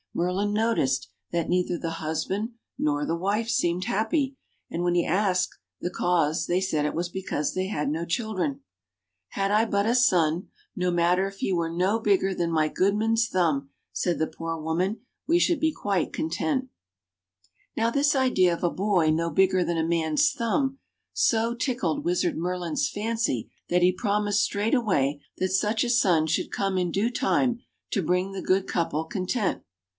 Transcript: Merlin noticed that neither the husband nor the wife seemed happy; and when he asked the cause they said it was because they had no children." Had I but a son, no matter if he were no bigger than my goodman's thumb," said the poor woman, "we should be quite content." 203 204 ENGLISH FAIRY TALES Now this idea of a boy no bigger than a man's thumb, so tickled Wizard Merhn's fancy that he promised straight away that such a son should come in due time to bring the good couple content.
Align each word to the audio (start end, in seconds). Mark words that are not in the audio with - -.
Merlin 0.15 0.51
noticed 0.51 1.09
that 1.31 1.47
neither 1.47 1.77
the 1.77 1.91
husband 2.01 2.49
nor 2.77 3.05
the 3.05 3.15
wife 3.15 3.47
seemed 3.49 3.85
happy; 3.85 4.35
and 4.69 4.83
when 4.83 4.95
he 4.95 5.05
asked 5.05 5.57
the 5.79 5.91
cause 5.91 6.47
they 6.47 6.59
said 6.59 6.85
it 6.85 6.95
was 6.95 7.07
because 7.07 7.53
they 7.53 7.67
had 7.67 7.89
no 7.89 8.03
children." 8.03 8.61
Had 9.39 9.51
I 9.51 9.65
but 9.65 9.85
a 9.85 9.95
son, 9.95 10.49
no 10.75 10.89
matter 10.91 11.27
if 11.27 11.37
he 11.37 11.53
were 11.53 11.69
no 11.69 11.97
bigger 11.99 12.33
than 12.35 12.51
my 12.51 12.67
goodman's 12.67 13.29
thumb," 13.29 13.69
said 13.93 14.17
the 14.19 14.27
poor 14.27 14.57
woman, 14.59 15.01
"we 15.27 15.39
should 15.39 15.59
be 15.59 15.71
quite 15.71 16.11
content." 16.11 16.69
203 17.77 17.77
204 17.77 17.77
ENGLISH 17.77 17.77
FAIRY 17.77 17.77
TALES 17.77 17.77
Now 17.77 17.89
this 17.91 18.15
idea 18.15 18.53
of 18.53 18.63
a 18.63 18.75
boy 18.75 19.15
no 19.15 19.29
bigger 19.29 19.63
than 19.63 19.77
a 19.77 19.87
man's 19.87 20.31
thumb, 20.31 20.79
so 21.13 21.53
tickled 21.53 22.03
Wizard 22.03 22.35
Merhn's 22.35 22.89
fancy 22.89 23.49
that 23.69 23.83
he 23.83 23.91
promised 23.91 24.43
straight 24.43 24.75
away 24.75 25.21
that 25.37 25.49
such 25.53 25.83
a 25.83 25.89
son 25.89 26.25
should 26.27 26.51
come 26.51 26.77
in 26.79 26.91
due 26.91 27.11
time 27.11 27.59
to 27.91 28.03
bring 28.03 28.31
the 28.31 28.41
good 28.41 28.67
couple 28.67 29.05
content. 29.05 29.61